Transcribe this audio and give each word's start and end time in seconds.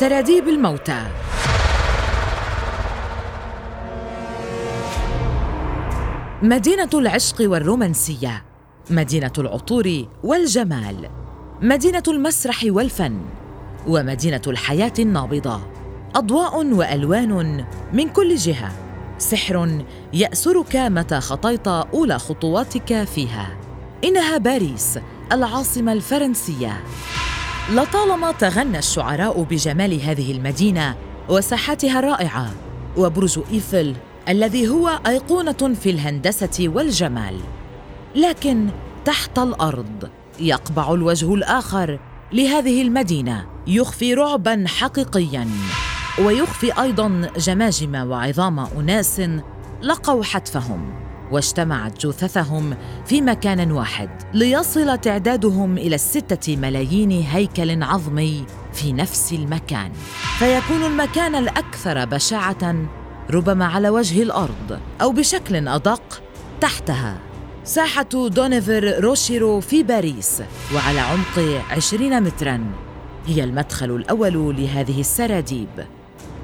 سراديب 0.00 0.48
الموتى. 0.48 1.02
مدينة 6.42 6.88
العشق 6.94 7.36
والرومانسية 7.40 8.44
مدينة 8.90 9.32
العطور 9.38 10.06
والجمال 10.24 11.10
مدينة 11.62 12.02
المسرح 12.08 12.64
والفن 12.66 13.20
ومدينة 13.86 14.42
الحياة 14.46 14.92
النابضة. 14.98 15.60
أضواء 16.14 16.66
وألوان 16.66 17.64
من 17.92 18.08
كل 18.08 18.36
جهة. 18.36 18.72
سحر 19.18 19.84
يأسرك 20.12 20.76
متى 20.76 21.20
خطيت 21.20 21.68
أولى 21.68 22.18
خطواتك 22.18 23.04
فيها. 23.04 23.56
إنها 24.04 24.38
باريس 24.38 24.98
العاصمة 25.32 25.92
الفرنسية. 25.92 26.82
لطالما 27.70 28.32
تغنى 28.32 28.78
الشعراء 28.78 29.42
بجمال 29.42 30.00
هذه 30.02 30.32
المدينة 30.32 30.96
وساحاتها 31.28 31.98
الرائعة 31.98 32.50
وبرج 32.96 33.40
إيفل 33.52 33.94
الذي 34.28 34.68
هو 34.68 35.00
أيقونة 35.06 35.74
في 35.82 35.90
الهندسة 35.90 36.68
والجمال. 36.68 37.40
لكن 38.14 38.68
تحت 39.04 39.38
الأرض 39.38 40.10
يقبع 40.40 40.94
الوجه 40.94 41.34
الآخر 41.34 41.98
لهذه 42.32 42.82
المدينة 42.82 43.46
يخفي 43.66 44.14
رعبا 44.14 44.64
حقيقيا. 44.66 45.48
ويخفي 46.24 46.82
أيضا 46.82 47.30
جماجم 47.36 47.94
وعظام 47.94 48.58
أناس 48.58 49.22
لقوا 49.82 50.24
حتفهم. 50.24 51.07
واجتمعت 51.30 52.06
جثثهم 52.06 52.76
في 53.06 53.20
مكان 53.20 53.72
واحد 53.72 54.10
ليصل 54.34 54.98
تعدادهم 54.98 55.78
إلى 55.78 55.94
الستة 55.94 56.56
ملايين 56.56 57.10
هيكل 57.10 57.82
عظمي 57.82 58.44
في 58.72 58.92
نفس 58.92 59.32
المكان. 59.32 59.92
فيكون 60.38 60.82
المكان 60.82 61.34
الأكثر 61.34 62.04
بشاعة 62.04 62.74
ربما 63.30 63.64
على 63.64 63.88
وجه 63.88 64.22
الأرض 64.22 64.80
أو 65.02 65.12
بشكل 65.12 65.68
أدق 65.68 66.22
تحتها. 66.60 67.18
ساحة 67.64 68.08
دونفير 68.12 69.00
روشيرو 69.00 69.60
في 69.60 69.82
باريس 69.82 70.42
وعلى 70.74 71.00
عمق 71.00 71.62
عشرين 71.70 72.22
متراً 72.22 72.88
هي 73.26 73.44
المدخل 73.44 73.90
الأول 73.90 74.56
لهذه 74.56 75.00
السراديب. 75.00 75.86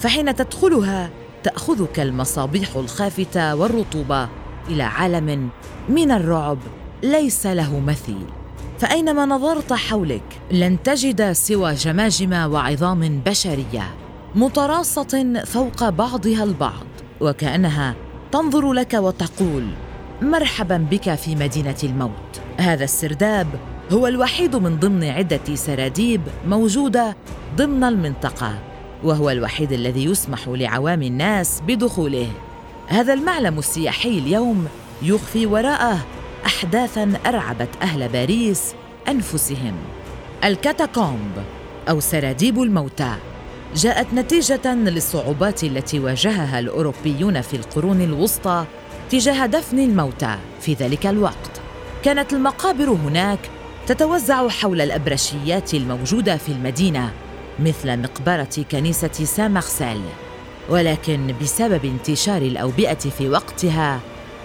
فحين 0.00 0.34
تدخلها 0.34 1.10
تأخذك 1.42 2.00
المصابيح 2.00 2.76
الخافتة 2.76 3.54
والرطوبة 3.54 4.28
إلى 4.68 4.82
عالم 4.82 5.48
من 5.88 6.10
الرعب 6.10 6.58
ليس 7.02 7.46
له 7.46 7.80
مثيل. 7.80 8.26
فأينما 8.78 9.26
نظرت 9.26 9.72
حولك 9.72 10.40
لن 10.50 10.82
تجد 10.82 11.32
سوى 11.32 11.74
جماجم 11.74 12.32
وعظام 12.32 13.20
بشرية 13.26 13.94
متراصة 14.34 15.42
فوق 15.46 15.88
بعضها 15.88 16.44
البعض 16.44 16.86
وكأنها 17.20 17.94
تنظر 18.32 18.72
لك 18.72 18.94
وتقول 18.94 19.66
مرحبا 20.22 20.76
بك 20.90 21.14
في 21.14 21.36
مدينة 21.36 21.76
الموت. 21.84 22.40
هذا 22.58 22.84
السرداب 22.84 23.46
هو 23.92 24.06
الوحيد 24.06 24.56
من 24.56 24.78
ضمن 24.78 25.04
عدة 25.04 25.54
سراديب 25.54 26.20
موجودة 26.46 27.16
ضمن 27.56 27.84
المنطقة 27.84 28.58
وهو 29.04 29.30
الوحيد 29.30 29.72
الذي 29.72 30.04
يسمح 30.04 30.48
لعوام 30.48 31.02
الناس 31.02 31.62
بدخوله. 31.66 32.28
هذا 32.86 33.12
المعلم 33.12 33.58
السياحي 33.58 34.18
اليوم 34.18 34.68
يخفي 35.02 35.46
وراءه 35.46 35.98
احداثا 36.46 37.12
أرعبت 37.26 37.68
أهل 37.82 38.08
باريس 38.08 38.74
أنفسهم. 39.08 39.74
الكاتاكومب 40.44 41.44
أو 41.88 42.00
سراديب 42.00 42.62
الموتى 42.62 43.14
جاءت 43.74 44.06
نتيجة 44.14 44.74
للصعوبات 44.74 45.64
التي 45.64 46.00
واجهها 46.00 46.58
الأوروبيون 46.58 47.40
في 47.40 47.56
القرون 47.56 48.00
الوسطى 48.00 48.64
تجاه 49.10 49.46
دفن 49.46 49.78
الموتى 49.78 50.36
في 50.60 50.74
ذلك 50.74 51.06
الوقت. 51.06 51.60
كانت 52.04 52.32
المقابر 52.32 52.90
هناك 52.90 53.38
تتوزع 53.86 54.48
حول 54.48 54.80
الأبرشيات 54.80 55.74
الموجودة 55.74 56.36
في 56.36 56.48
المدينة 56.48 57.12
مثل 57.58 58.02
مقبرة 58.02 58.64
كنيسة 58.70 59.24
سان 59.24 59.50
مارسيل. 59.50 60.02
ولكن 60.68 61.34
بسبب 61.42 61.84
انتشار 61.84 62.42
الأوبئة 62.42 62.94
في 62.94 63.28
وقتها 63.28 64.00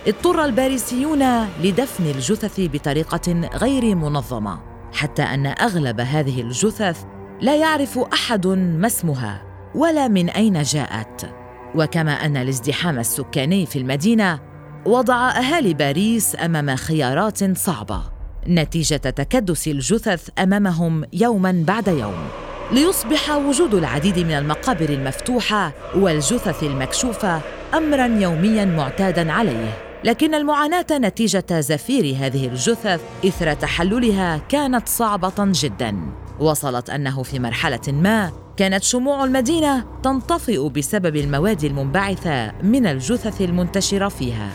اضطر 0.08 0.46
الباريسيون 0.46 1.24
لدفن 1.64 2.06
الجثث 2.06 2.56
بطريقة 2.60 3.50
غير 3.56 3.96
منظمة 3.96 4.60
حتى 4.94 5.24
أن 5.24 5.46
أغلب 5.46 6.00
هذه 6.00 6.42
الجثث 6.42 7.04
لا 7.42 7.56
يعرف 7.56 8.00
أحد 8.00 8.48
ما 8.48 8.88
اسمها 8.88 9.44
ولا 9.76 10.08
من 10.08 10.30
أين 10.30 10.62
جاءت. 10.62 11.30
وكما 11.76 12.12
أن 12.12 12.38
الازدحام 12.38 13.00
السكاني 13.00 13.66
في 13.66 13.80
المدينة 13.80 14.40
وضع 14.86 15.30
أهالي 15.30 15.74
باريس 15.74 16.36
أمام 16.40 16.76
خيارات 16.76 17.58
صعبة 17.58 18.02
نتيجة 18.48 18.96
تكدس 18.96 19.68
الجثث 19.68 20.30
أمامهم 20.40 21.04
يوما 21.14 21.64
بعد 21.68 21.88
يوم. 21.88 22.47
ليصبح 22.72 23.36
وجود 23.36 23.74
العديد 23.74 24.20
من 24.20 24.32
المقابر 24.32 24.90
المفتوحة 24.90 25.72
والجثث 25.96 26.64
المكشوفة 26.64 27.42
امرا 27.74 28.06
يوميا 28.06 28.66
معتادا 28.66 29.32
عليه. 29.32 29.78
لكن 30.04 30.36
المعاناة 30.36 30.86
نتيجة 30.92 31.60
زفير 31.60 32.16
هذه 32.20 32.48
الجثث 32.48 33.02
إثر 33.26 33.54
تحللها 33.54 34.38
كانت 34.50 34.88
صعبة 34.88 35.34
جدا. 35.40 35.98
وصلت 36.40 36.90
أنه 36.90 37.24
في 37.24 37.40
مرحلة 37.40 37.82
ما 37.88 38.32
كانت 38.58 38.84
شموع 38.84 39.24
المدينة 39.24 39.86
تنطفئ 40.04 40.70
بسبب 40.70 41.16
المواد 41.16 41.64
المنبعثة 41.64 42.52
من 42.64 42.88
الجثث 42.88 43.42
المنتشرة 43.42 44.08
فيها. 44.08 44.50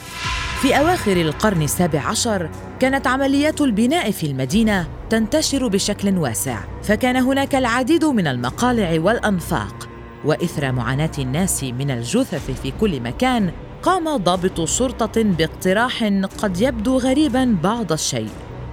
في 0.62 0.78
أواخر 0.78 1.16
القرن 1.16 1.62
السابع 1.62 2.00
عشر 2.00 2.50
كانت 2.80 3.06
عمليات 3.06 3.60
البناء 3.60 4.10
في 4.10 4.26
المدينة 4.26 4.88
تنتشر 5.10 5.68
بشكل 5.68 6.18
واسع 6.18 6.58
فكان 6.82 7.16
هناك 7.16 7.54
العديد 7.54 8.04
من 8.04 8.26
المقالع 8.26 9.00
والأنفاق. 9.00 9.88
وإثر 10.24 10.72
معاناة 10.72 11.10
الناس 11.18 11.64
من 11.64 11.90
الجثث 11.90 12.60
في 12.62 12.72
كل 12.80 13.00
مكان 13.00 13.52
قام 13.82 14.16
ضابط 14.16 14.64
شرطة 14.64 15.22
باقتراح 15.22 16.04
قد 16.38 16.60
يبدو 16.60 16.98
غريبا 16.98 17.56
بعض 17.62 17.92
الشيء 17.92 18.30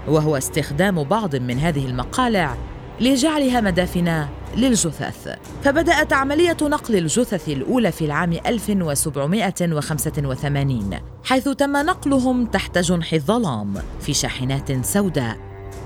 وهو 0.08 0.38
استخدام 0.38 1.04
بعض 1.04 1.36
من 1.36 1.60
هذه 1.60 1.86
المقالع 1.86 2.56
لجعلها 3.02 3.62
مدافن 3.62 4.28
للجثث. 4.58 5.36
فبدأت 5.64 6.14
عملية 6.14 6.58
نقل 6.62 6.96
الجثث 6.96 7.50
الأولى 7.50 7.92
في 7.92 8.06
العام 8.06 8.34
1785 8.46 11.00
حيث 11.24 11.50
تم 11.50 11.78
نقلهم 11.78 12.46
تحت 12.46 12.78
جنح 12.78 13.14
الظلام 13.14 13.74
في 14.02 14.14
شاحنات 14.14 14.86
سوداء 14.86 15.38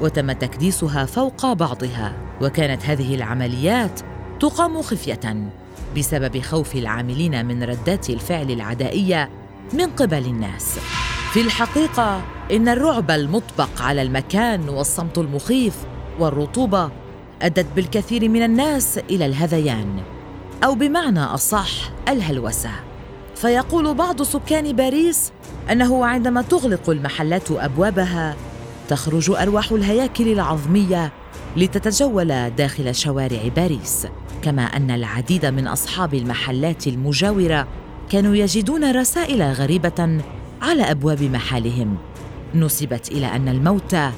وتم 0.02 0.32
تكديسها 0.32 1.06
فوق 1.06 1.54
بعضها. 1.54 2.14
وكانت 2.42 2.86
هذه 2.86 3.16
العمليات 3.16 4.00
تقام 4.40 4.82
خفية 4.82 5.50
بسبب 5.98 6.42
خوف 6.42 6.76
العاملين 6.76 7.46
من 7.46 7.64
ردات 7.64 8.10
الفعل 8.10 8.52
العدائية 8.52 9.30
من 9.74 9.86
قبل 9.86 10.26
الناس. 10.26 10.80
في 11.34 11.42
الحقيقة 11.42 12.22
إن 12.52 12.68
الرعب 12.68 13.12
المطبق 13.12 13.82
على 13.82 14.02
المكان 14.02 14.70
والصمت 14.70 15.18
المخيف 15.18 15.76
والرطوبة 16.20 16.92
أدت 17.44 17.66
بالكثير 17.76 18.30
من 18.30 18.44
الناس 18.44 18.98
إلى 18.98 19.26
الهذيان 19.26 20.02
أو 20.64 20.76
بمعنى 20.76 21.20
أصح 21.20 21.70
الهلوسة. 22.10 22.70
فيقول 23.36 23.94
بعض 23.94 24.22
سكان 24.22 24.76
باريس 24.76 25.32
أنه 25.72 26.06
عندما 26.06 26.42
تغلق 26.42 26.90
المحلات 26.90 27.52
أبوابها 27.52 28.36
تخرج 28.90 29.32
أرواح 29.32 29.72
الهياكل 29.72 30.28
العظمية 30.28 31.12
لتتجول 31.58 32.50
داخل 32.50 32.96
شوارع 32.96 33.48
باريس. 33.56 34.08
كما 34.42 34.62
أن 34.62 34.92
العديد 34.92 35.46
من 35.46 35.68
أصحاب 35.68 36.14
المحلات 36.14 36.88
المجاورة 36.88 37.68
كانوا 38.10 38.36
يجدون 38.36 38.92
رسائل 38.92 39.42
غريبة 39.42 40.22
على 40.62 40.92
أبواب 40.92 41.24
محالهم 41.24 41.98
نسبت 42.56 43.12
إلى 43.12 43.26
أن 43.26 43.48
الموتى 43.48 44.12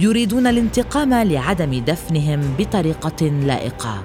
يريدون 0.00 0.46
الانتقام 0.46 1.14
لعدم 1.14 1.84
دفنهم 1.84 2.54
بطريقة 2.58 3.26
لائقة. 3.26 4.04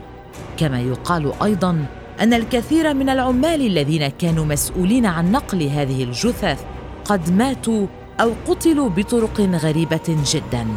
كما 0.57 0.81
يقال 0.81 1.34
أيضا 1.44 1.86
أن 2.19 2.34
الكثير 2.34 2.94
من 2.94 3.10
العمال 3.10 3.62
الذين 3.68 4.07
كانوا 4.07 4.45
مسؤولين 4.45 5.06
عن 5.06 5.31
نقل 5.31 5.63
هذه 5.63 6.04
الجثث 6.04 6.63
قد 7.06 7.30
ماتوا 7.31 7.88
أو 8.22 8.31
قتلوا 8.48 8.90
بطرق 8.90 9.42
غريبة 9.42 10.18
جدا. 10.34 10.68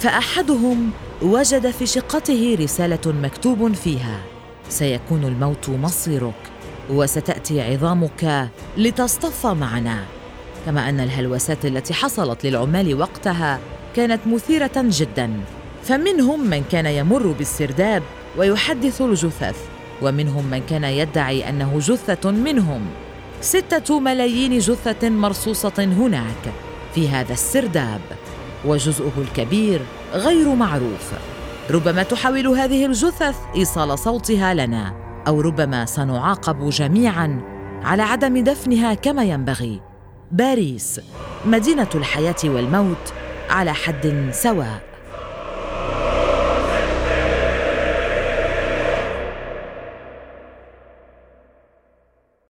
فأحدهم 0.00 0.90
وجد 1.22 1.70
في 1.70 1.86
شقته 1.86 2.56
رسالة 2.60 3.12
مكتوب 3.22 3.72
فيها 3.72 4.20
سيكون 4.68 5.24
الموت 5.24 5.68
مصيرك 5.68 6.40
وستأتي 6.90 7.60
عظامك 7.60 8.48
لتصطف 8.76 9.46
معنا. 9.46 10.04
كما 10.66 10.88
أن 10.88 11.00
الهلوسات 11.00 11.66
التي 11.66 11.94
حصلت 11.94 12.46
للعمال 12.46 12.94
وقتها 13.00 13.58
كانت 13.96 14.20
مثيرة 14.26 14.70
جدا. 14.76 15.30
فمنهم 15.82 16.50
من 16.50 16.64
كان 16.72 16.86
يمر 16.86 17.26
بالسرداب 17.26 18.02
ويحدث 18.38 19.02
الجثث 19.02 19.56
ومنهم 20.02 20.46
من 20.46 20.62
كان 20.68 20.84
يدعي 20.84 21.48
أنه 21.48 21.78
جثة 21.78 22.30
منهم. 22.30 22.80
ستة 23.40 24.00
ملايين 24.00 24.58
جثة 24.58 25.08
مرصوصة 25.08 25.72
هناك 25.78 26.52
في 26.94 27.08
هذا 27.08 27.32
السرداب 27.32 28.00
وجزءه 28.64 29.12
الكبير 29.18 29.80
غير 30.14 30.54
معروف. 30.54 31.12
ربما 31.70 32.02
تحاول 32.02 32.46
هذه 32.46 32.86
الجثث 32.86 33.36
إيصال 33.56 33.98
صوتها 33.98 34.54
لنا 34.54 34.94
أو 35.26 35.40
ربما 35.40 35.84
سنعاقب 35.84 36.70
جميعا 36.70 37.40
على 37.82 38.02
عدم 38.02 38.44
دفنها 38.44 38.94
كما 38.94 39.24
ينبغي. 39.24 39.80
باريس 40.32 41.00
مدينة 41.46 41.88
الحياة 41.94 42.36
والموت 42.44 43.12
على 43.50 43.74
حد 43.74 44.28
سواء. 44.32 44.89